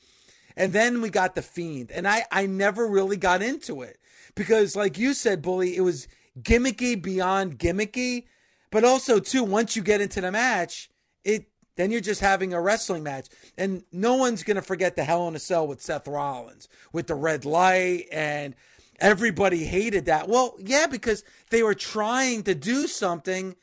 [0.56, 1.92] And then we got the fiend.
[1.92, 3.98] And I, I never really got into it
[4.34, 6.08] because, like you said, Bully, it was
[6.40, 8.24] gimmicky beyond gimmicky.
[8.70, 10.90] But also, too, once you get into the match,
[11.24, 13.28] it then you're just having a wrestling match.
[13.56, 17.06] And no one's going to forget the Hell in a Cell with Seth Rollins with
[17.06, 18.54] the red light and
[19.00, 20.28] everybody hated that.
[20.28, 23.56] Well, yeah, because they were trying to do something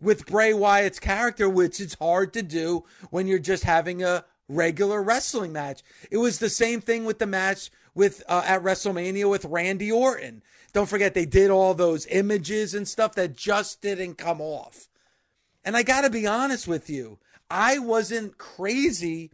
[0.00, 5.02] with Bray Wyatt's character, which is hard to do when you're just having a regular
[5.02, 5.82] wrestling match.
[6.10, 10.42] It was the same thing with the match with uh, at WrestleMania with Randy Orton.
[10.72, 14.88] Don't forget they did all those images and stuff that just didn't come off.
[15.64, 17.18] And I got to be honest with you,
[17.50, 19.30] I wasn't crazy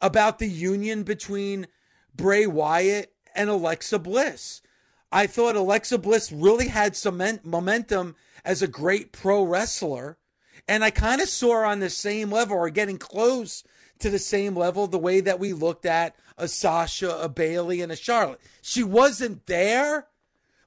[0.00, 1.66] about the union between
[2.14, 4.61] Bray Wyatt and Alexa Bliss.
[5.12, 10.16] I thought Alexa Bliss really had some momentum as a great pro wrestler.
[10.66, 13.62] And I kind of saw her on the same level or getting close
[13.98, 17.92] to the same level the way that we looked at a Sasha, a Bailey, and
[17.92, 18.40] a Charlotte.
[18.62, 20.08] She wasn't there,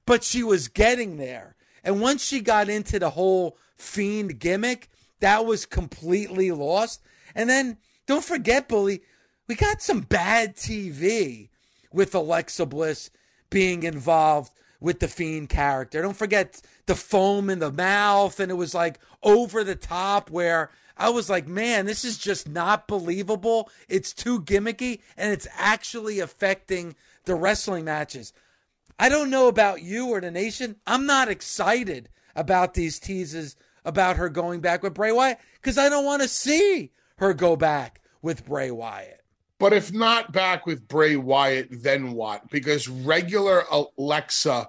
[0.06, 1.56] but she was getting there.
[1.84, 4.90] And once she got into the whole fiend gimmick,
[5.22, 7.02] that was completely lost.
[7.34, 9.02] And then don't forget, Bully,
[9.48, 11.50] we got some bad TV
[11.92, 13.10] with Alexa Bliss
[13.56, 16.02] being involved with the fiend character.
[16.02, 20.72] Don't forget the foam in the mouth, and it was like over the top where
[20.98, 23.70] I was like, man, this is just not believable.
[23.88, 28.34] It's too gimmicky, and it's actually affecting the wrestling matches.
[29.00, 30.76] I don't know about you or the nation.
[30.86, 35.88] I'm not excited about these teases about her going back with Bray Wyatt because I
[35.88, 39.25] don't want to see her go back with Bray Wyatt.
[39.60, 42.50] But if not back with Bray Wyatt, then what?
[42.50, 44.68] Because regular Alexa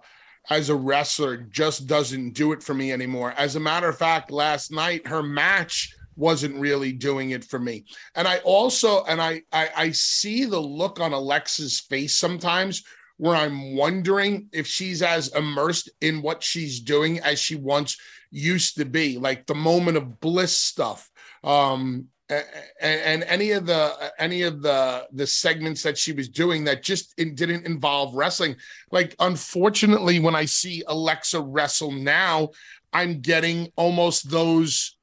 [0.48, 3.34] as a wrestler just doesn't do it for me anymore.
[3.36, 7.84] As a matter of fact, last night her match wasn't really doing it for me.
[8.14, 12.84] And I also and I I, I see the look on Alexa's face sometimes
[13.18, 17.96] where I'm wondering if she's as immersed in what she's doing as she once
[18.30, 21.10] used to be, like the moment of bliss stuff.
[21.42, 26.64] Um, and, any of the uh, any of the the segments that she was doing
[26.64, 28.56] that just didn't involve wrestling
[28.90, 32.48] like unfortunately when i see alexa wrestle now
[32.92, 34.96] i'm getting almost those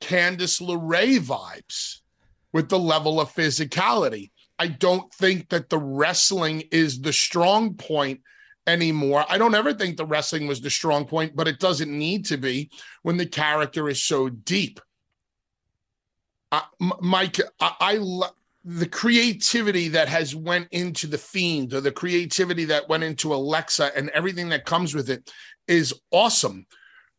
[0.00, 2.00] candice LeRae vibes
[2.52, 8.20] with the level of physicality i don't think that the wrestling is the strong point
[8.66, 9.24] anymore.
[9.28, 12.38] I don't ever think the wrestling was the strong point, but it doesn't need to
[12.38, 12.70] be
[13.02, 14.80] when the character is so deep.
[17.00, 18.28] Mike, I, I
[18.64, 23.92] the creativity that has went into the fiend or the creativity that went into Alexa
[23.94, 25.30] and everything that comes with it
[25.68, 26.66] is awesome.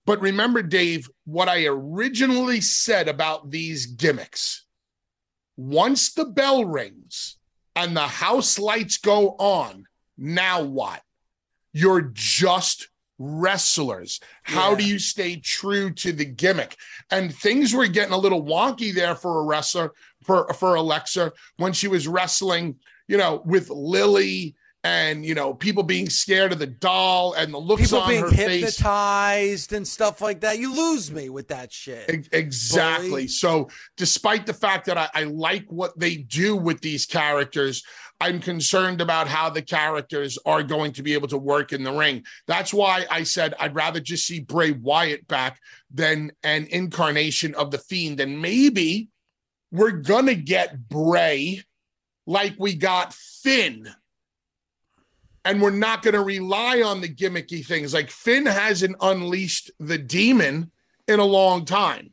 [0.05, 4.65] But remember, Dave, what I originally said about these gimmicks.
[5.55, 7.38] Once the bell rings
[7.75, 9.86] and the house lights go on,
[10.17, 11.01] now what?
[11.73, 14.20] You're just wrestlers.
[14.43, 14.78] How yeah.
[14.78, 16.76] do you stay true to the gimmick?
[17.11, 19.93] And things were getting a little wonky there for a wrestler,
[20.24, 22.76] for, for Alexa, when she was wrestling,
[23.07, 24.55] you know, with Lilly
[24.86, 28.07] and you know people being scared of the doll and the looks of the doll.
[28.07, 29.78] people on being her hypnotized face.
[29.78, 30.59] and stuff like that.
[30.59, 32.28] You lose me with that shit.
[32.32, 33.09] exactly.
[33.09, 33.28] Bully.
[33.28, 37.84] So, despite the fact that I, I like what they do with these characters,
[38.22, 41.91] I'm concerned about how the characters are going to be able to work in the
[41.91, 42.24] ring.
[42.47, 45.59] That's why I said I'd rather just see Bray Wyatt back
[45.93, 48.20] than an incarnation of the Fiend.
[48.22, 49.09] And maybe
[49.72, 51.61] we're going to get Bray
[52.26, 53.89] like we got Finn.
[55.43, 57.93] And we're not going to rely on the gimmicky things.
[57.93, 60.72] Like Finn hasn't unleashed the demon
[61.07, 62.11] in a long time.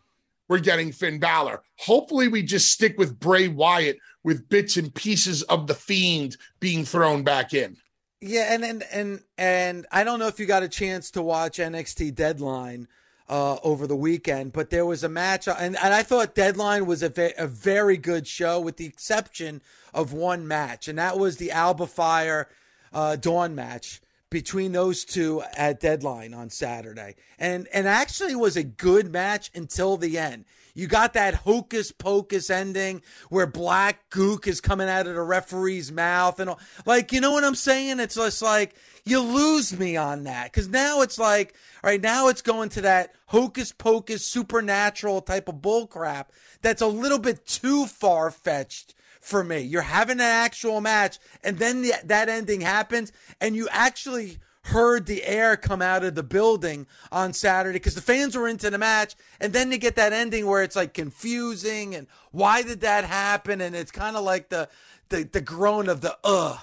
[0.48, 1.62] We're getting Finn Balor.
[1.78, 6.84] Hopefully, we just stick with Bray Wyatt with bits and pieces of the fiend being
[6.84, 7.76] thrown back in.
[8.20, 11.58] Yeah, and and and and I don't know if you got a chance to watch
[11.58, 12.86] NXT Deadline
[13.28, 16.86] uh, over the weekend, but there was a match, uh, and, and I thought Deadline
[16.86, 19.62] was a, ve- a very good show, with the exception
[19.94, 22.48] of one match, and that was the Alba Fyre
[22.92, 24.00] uh, Dawn match
[24.30, 29.96] between those two at Deadline on Saturday, and and actually was a good match until
[29.96, 30.44] the end.
[30.74, 35.92] You got that hocus pocus ending where black gook is coming out of the referee's
[35.92, 36.60] mouth and all.
[36.86, 38.00] like, you know what I'm saying?
[38.00, 41.54] It's just like you lose me on that because now it's like,
[41.84, 46.26] all right, now it's going to that hocus pocus supernatural type of bullcrap
[46.62, 49.60] that's a little bit too far fetched for me.
[49.60, 55.06] You're having an actual match, and then the, that ending happens, and you actually heard
[55.06, 58.78] the air come out of the building on Saturday because the fans were into the
[58.78, 59.14] match.
[59.40, 63.60] And then you get that ending where it's like confusing and why did that happen?
[63.60, 64.68] And it's kind of like the,
[65.08, 66.58] the, the groan of the ugh.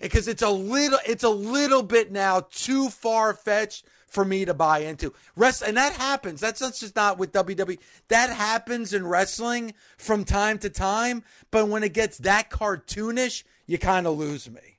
[0.00, 4.52] Because it's a little, it's a little bit now too far fetched for me to
[4.52, 5.12] buy into.
[5.36, 6.40] Rest and that happens.
[6.40, 7.78] That's, that's just not with WWE.
[8.08, 11.22] That happens in wrestling from time to time.
[11.50, 14.71] But when it gets that cartoonish, you kind of lose me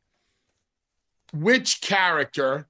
[1.34, 2.68] which character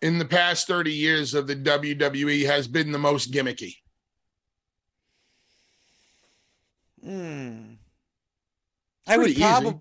[0.00, 3.76] in the past 30 years of the WWE has been the most gimmicky?
[7.02, 7.74] Hmm.
[9.06, 9.78] I would probably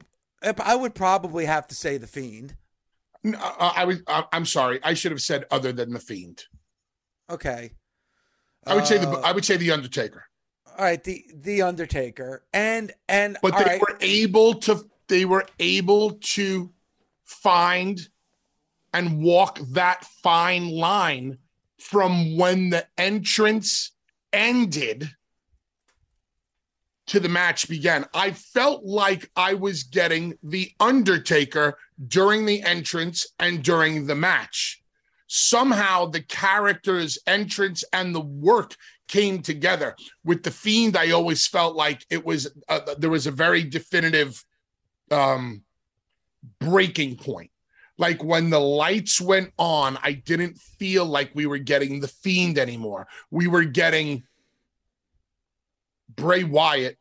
[0.59, 2.55] I would probably have to say the Fiend.
[3.25, 4.79] I, I was I'm sorry.
[4.83, 6.45] I should have said other than the Fiend.
[7.29, 7.71] Okay.
[8.65, 10.25] I would uh, say the I would say the Undertaker.
[10.77, 13.81] All right, the the Undertaker and and but they right.
[13.81, 16.71] were able to they were able to
[17.25, 18.07] find
[18.97, 21.37] and walk that fine line
[21.79, 23.91] from when the entrance
[24.33, 25.07] ended
[27.05, 28.05] to the match began.
[28.15, 31.77] I felt like I was getting The Undertaker
[32.07, 34.81] during the entrance and during the match.
[35.27, 38.75] Somehow the character's entrance and the work
[39.07, 39.95] came together.
[40.25, 44.43] With The Fiend, I always felt like it was, uh, there was a very definitive
[45.11, 45.61] um,
[46.59, 47.51] breaking point
[47.97, 52.57] like when the lights went on, I didn't feel like we were getting the fiend
[52.57, 53.07] anymore.
[53.31, 54.23] We were getting
[56.15, 56.97] Bray Wyatt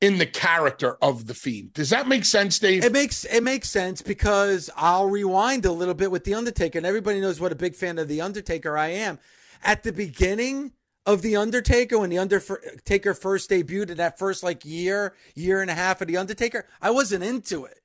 [0.00, 1.74] in the character of the fiend.
[1.74, 2.84] Does that make sense, Dave?
[2.84, 6.86] It makes it makes sense because I'll rewind a little bit with the Undertaker, and
[6.86, 9.18] everybody knows what a big fan of the Undertaker I am.
[9.62, 10.72] At the beginning
[11.06, 15.70] of the Undertaker, when the Undertaker first debuted in that first like year, year and
[15.70, 17.79] a half of the Undertaker, I wasn't into it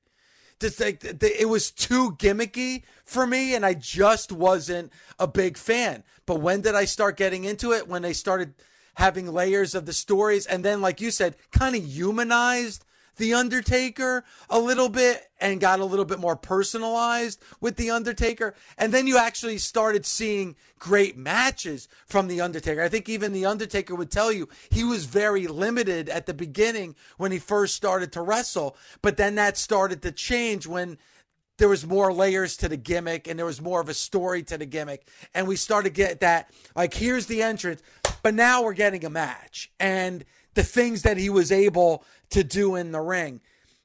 [0.60, 6.02] It was too gimmicky for me, and I just wasn't a big fan.
[6.24, 7.86] But when did I start getting into it?
[7.86, 8.54] When they started
[8.94, 12.85] having layers of the stories, and then, like you said, kind of humanized
[13.16, 18.54] the Undertaker a little bit and got a little bit more personalized with The Undertaker.
[18.78, 22.82] And then you actually started seeing great matches from The Undertaker.
[22.82, 26.94] I think even The Undertaker would tell you he was very limited at the beginning
[27.16, 28.76] when he first started to wrestle.
[29.02, 30.98] But then that started to change when
[31.58, 34.58] there was more layers to the gimmick and there was more of a story to
[34.58, 35.08] the gimmick.
[35.34, 37.82] And we started to get that, like, here's the entrance,
[38.22, 39.70] but now we're getting a match.
[39.80, 40.24] And
[40.56, 43.40] the things that he was able to do in the ring.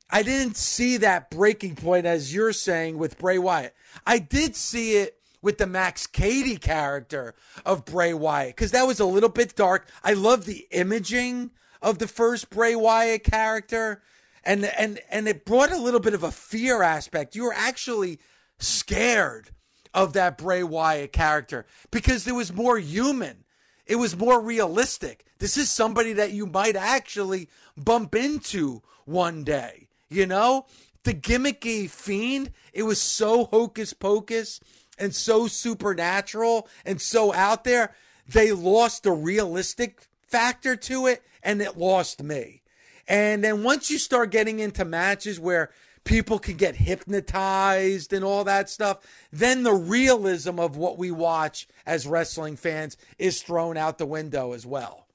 [0.10, 3.76] I didn't see that breaking point, as you're saying, with Bray Wyatt.
[4.06, 9.00] I did see it with the Max Cady character of Bray Wyatt because that was
[9.00, 9.88] a little bit dark.
[10.04, 11.52] I love the imaging
[11.82, 14.02] of the first Bray Wyatt character,
[14.44, 17.36] and and and it brought a little bit of a fear aspect.
[17.36, 18.20] You were actually
[18.60, 19.50] scared
[19.94, 23.44] of that Bray Wyatt character because it was more human.
[23.86, 25.26] It was more realistic.
[25.40, 30.66] This is somebody that you might actually bump into one day, you know?
[31.04, 34.60] The gimmicky fiend, it was so hocus pocus
[35.00, 37.96] and so supernatural and so out there.
[38.28, 42.62] They lost the realistic factor to it and it lost me.
[43.08, 45.72] And then once you start getting into matches where
[46.04, 49.00] people can get hypnotized and all that stuff,
[49.32, 54.54] then the realism of what we watch as wrestling fans is thrown out the window
[54.54, 55.08] as well.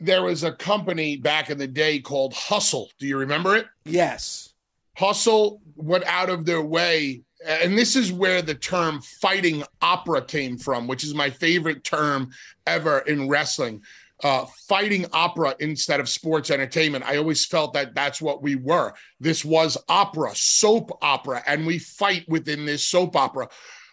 [0.00, 2.90] There was a company back in the day called Hustle.
[2.98, 3.66] Do you remember it?
[3.84, 4.54] Yes.
[4.96, 7.22] Hustle went out of their way.
[7.46, 12.30] And this is where the term fighting opera came from, which is my favorite term
[12.66, 13.82] ever in wrestling
[14.22, 17.04] uh, fighting opera instead of sports entertainment.
[17.04, 18.92] I always felt that that's what we were.
[19.18, 23.48] This was opera, soap opera, and we fight within this soap opera.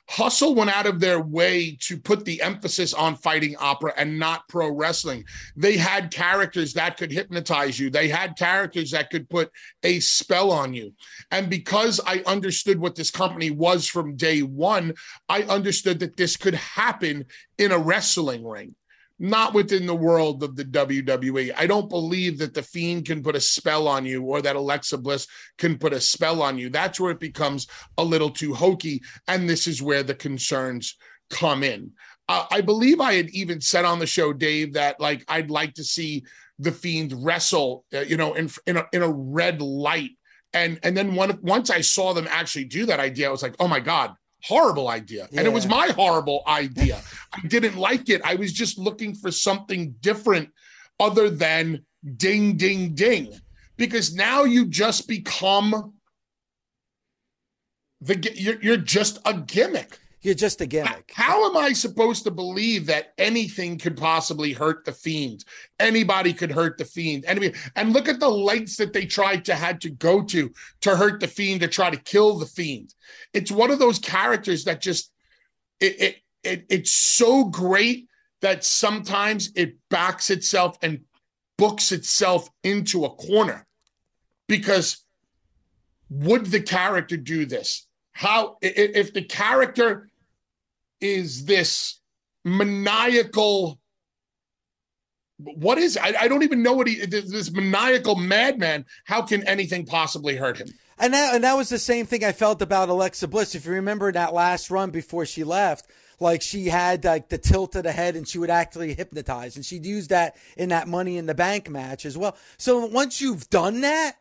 [0.10, 4.48] Hustle went out of their way to put the emphasis on fighting opera and not
[4.48, 5.26] pro wrestling.
[5.58, 9.52] They had characters that could hypnotize you, they had characters that could put
[9.84, 10.94] a spell on you.
[11.32, 14.94] And because I understood what this company was from day one,
[15.28, 17.26] I understood that this could happen
[17.58, 18.76] in a wrestling ring
[19.20, 21.54] not within the world of the WWE.
[21.58, 24.98] I don't believe that the Fiend can put a spell on you or that Alexa
[24.98, 26.70] Bliss can put a spell on you.
[26.70, 29.02] That's where it becomes a little too hokey.
[29.28, 30.96] And this is where the concerns
[31.30, 31.92] come in.
[32.30, 35.74] Uh, I believe I had even said on the show, Dave, that like I'd like
[35.76, 36.24] to see
[36.60, 40.12] the Fiend wrestle, uh, you know, in in a, in a red light.
[40.54, 43.56] And and then one, once I saw them actually do that idea, I was like,
[43.60, 44.14] oh my god,
[44.48, 45.28] horrible idea.
[45.32, 45.40] Yeah.
[45.40, 47.02] And it was my horrible idea.
[47.34, 48.22] I didn't like it.
[48.24, 50.50] I was just looking for something different
[51.00, 51.86] other than
[52.16, 53.34] ding, ding, ding.
[53.78, 55.94] Because now you just become
[58.02, 60.00] the you're, you're just a gimmick.
[60.28, 61.14] You're just a gimmick.
[61.16, 65.46] How am I supposed to believe that anything could possibly hurt the fiend?
[65.80, 67.24] Anybody could hurt the fiend.
[67.26, 70.52] Anybody, and look at the lengths that they tried to had to go to
[70.82, 72.94] to hurt the fiend to try to kill the fiend.
[73.34, 75.14] It's one of those characters that just
[75.80, 78.10] it it, it it's so great
[78.42, 81.06] that sometimes it backs itself and
[81.58, 83.66] books itself into a corner
[84.50, 85.06] because
[86.10, 90.10] would the character do this how if the character
[91.02, 92.00] is this
[92.46, 93.80] maniacal
[95.40, 99.86] what is I, I don't even know what he this maniacal madman how can anything
[99.86, 100.70] possibly hurt him?
[100.98, 103.54] And that and that was the same thing i felt about alexa bliss.
[103.54, 107.76] If you remember that last run before she left like she had like the tilt
[107.76, 109.56] of the head and she would actually hypnotize.
[109.56, 112.36] And she'd use that in that money in the bank match as well.
[112.58, 114.16] So once you've done that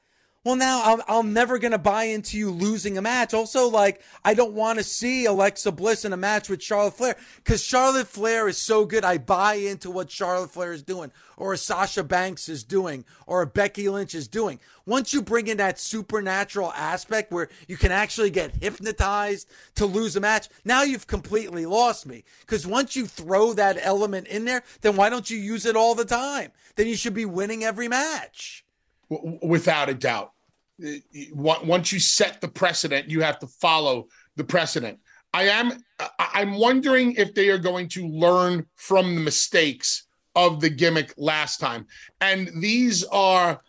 [0.47, 3.35] well, now I'm, I'm never going to buy into you losing a match.
[3.35, 7.17] Also, like, I don't want to see Alexa Bliss in a match with Charlotte Flair
[7.39, 9.05] because Charlotte Flair is so good.
[9.05, 13.89] I buy into what Charlotte Flair is doing, or Sasha Banks is doing, or Becky
[13.89, 14.61] Lynch is doing.
[14.87, 20.15] Once you bring in that supernatural aspect where you can actually get hypnotized to lose
[20.15, 22.23] a match, now you've completely lost me.
[22.43, 25.97] Because once you throw that element in there, then why don't you use it all
[25.97, 26.53] the time?
[26.77, 28.65] Then you should be winning every match.
[29.09, 30.35] Without a doubt
[31.33, 34.99] once you set the precedent, you have to follow the precedent.
[35.33, 35.72] I am
[36.18, 41.59] I'm wondering if they are going to learn from the mistakes of the gimmick last
[41.59, 41.87] time.
[42.20, 43.61] And these are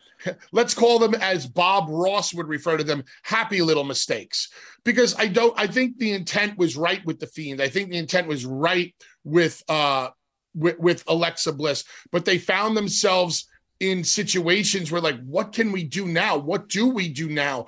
[0.51, 4.49] let's call them as Bob Ross would refer to them, happy little mistakes.
[4.83, 7.61] Because I don't I think the intent was right with the fiend.
[7.61, 8.93] I think the intent was right
[9.23, 10.09] with uh
[10.55, 13.47] with, with Alexa Bliss, but they found themselves
[13.79, 17.67] in situations where like what can we do now what do we do now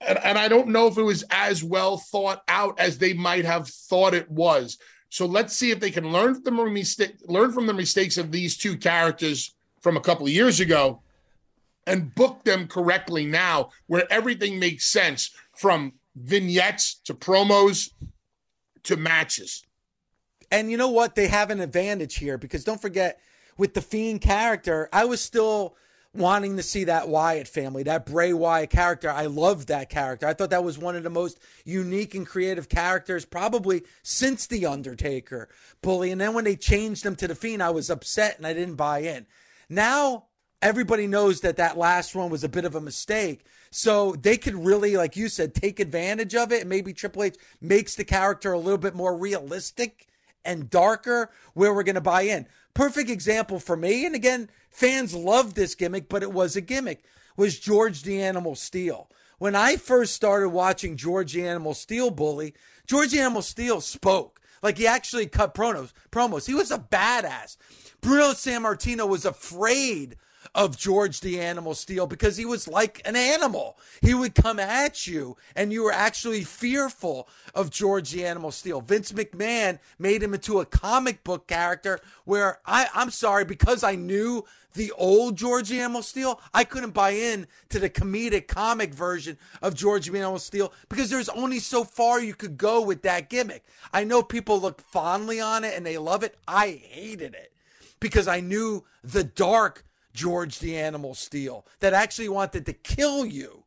[0.00, 3.44] and, and I don't know if it was as well thought out as they might
[3.44, 4.78] have thought it was.
[5.08, 8.30] So let's see if they can learn from the mistake, learn from the mistakes of
[8.30, 11.02] these two characters from a couple of years ago,
[11.86, 17.90] and book them correctly now, where everything makes sense from vignettes to promos
[18.82, 19.64] to matches.
[20.50, 21.14] And you know what?
[21.14, 23.20] They have an advantage here because don't forget,
[23.56, 25.76] with the Fiend character, I was still
[26.14, 29.10] wanting to see that Wyatt family, that Bray Wyatt character.
[29.10, 30.26] I loved that character.
[30.26, 34.66] I thought that was one of the most unique and creative characters probably since The
[34.66, 35.48] Undertaker
[35.82, 36.10] bully.
[36.10, 38.76] And then when they changed him to The Fiend, I was upset and I didn't
[38.76, 39.26] buy in.
[39.68, 40.26] Now
[40.62, 43.44] everybody knows that that last one was a bit of a mistake.
[43.70, 46.62] So they could really, like you said, take advantage of it.
[46.62, 50.06] And maybe Triple H makes the character a little bit more realistic
[50.44, 52.46] and darker where we're going to buy in.
[52.76, 54.04] Perfect example for me.
[54.04, 57.02] And again, fans love this gimmick, but it was a gimmick,
[57.34, 59.08] was George the Animal Steele.
[59.38, 62.52] When I first started watching George the Animal Steele bully,
[62.86, 64.42] George the Animal Steele spoke.
[64.62, 66.46] Like he actually cut promos.
[66.46, 67.56] He was a badass.
[68.02, 70.16] Bruno Sammartino was afraid
[70.54, 73.78] of George the Animal Steele because he was like an animal.
[74.02, 78.80] He would come at you and you were actually fearful of George the Animal Steele.
[78.80, 83.94] Vince McMahon made him into a comic book character where I, I'm sorry, because I
[83.94, 84.44] knew
[84.76, 89.38] the old George the Animal Steele, I couldn't buy in to the comedic comic version
[89.62, 93.28] of George the Animal Steele because there's only so far you could go with that
[93.28, 93.64] gimmick.
[93.92, 96.36] I know people look fondly on it and they love it.
[96.46, 97.52] I hated it
[97.98, 99.84] because I knew the dark
[100.16, 103.64] George the Animal Steele that actually wanted to kill you.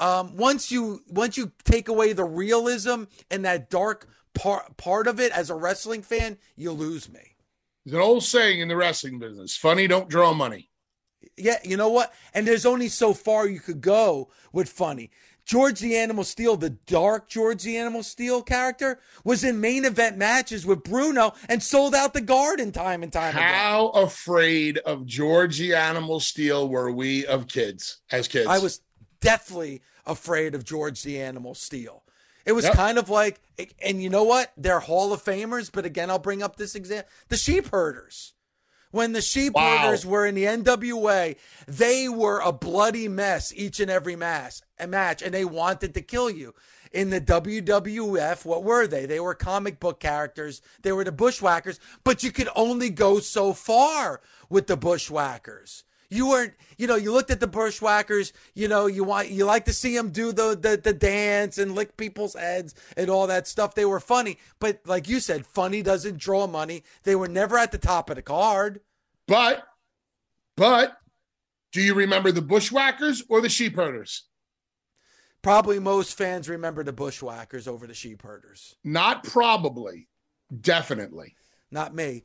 [0.00, 5.20] Um, once you once you take away the realism and that dark part part of
[5.20, 7.36] it as a wrestling fan, you lose me.
[7.84, 10.70] There's an old saying in the wrestling business: "Funny don't draw money."
[11.36, 12.12] Yeah, you know what?
[12.34, 15.10] And there's only so far you could go with funny.
[15.44, 20.16] George the Animal Steele, the dark George the Animal Steele character, was in main event
[20.16, 23.54] matches with Bruno and sold out the garden time and time again.
[23.54, 24.04] How again.
[24.04, 28.46] afraid of George the Animal Steele were we of kids as kids?
[28.46, 28.80] I was
[29.20, 32.02] deathly afraid of George the Animal Steele.
[32.44, 32.74] It was yep.
[32.74, 33.40] kind of like,
[33.80, 34.52] and you know what?
[34.56, 38.34] They're Hall of Famers, but again, I'll bring up this example: the sheep herders
[38.92, 39.78] when the sheep wow.
[39.78, 41.36] herders were in the NWA,
[41.66, 46.02] they were a bloody mess each and every mass, a match, and they wanted to
[46.02, 46.54] kill you.
[46.92, 49.06] In the WWF, what were they?
[49.06, 50.60] They were comic book characters.
[50.82, 54.20] They were the bushwhackers, but you could only go so far
[54.50, 55.84] with the bushwhackers.
[56.12, 59.64] You weren't, you know, you looked at the bushwhackers, you know, you want, you like
[59.64, 63.48] to see them do the, the, the dance and lick people's heads and all that
[63.48, 63.74] stuff.
[63.74, 66.82] They were funny, but like you said, funny doesn't draw money.
[67.04, 68.82] They were never at the top of the card.
[69.26, 69.64] But,
[70.54, 70.98] but,
[71.72, 74.24] do you remember the bushwhackers or the sheep herders?
[75.40, 78.76] Probably most fans remember the bushwhackers over the sheep herders.
[78.84, 80.08] Not probably,
[80.60, 81.36] definitely.
[81.70, 82.24] Not me.